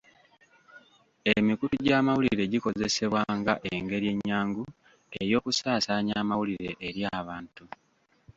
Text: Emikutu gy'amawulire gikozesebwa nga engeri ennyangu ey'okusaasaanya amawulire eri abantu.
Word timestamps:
Emikutu 1.33 1.75
gy'amawulire 1.85 2.43
gikozesebwa 2.53 3.21
nga 3.39 3.53
engeri 3.73 4.05
ennyangu 4.13 4.63
ey'okusaasaanya 5.21 6.13
amawulire 6.21 6.71
eri 6.87 7.01
abantu. 7.19 7.63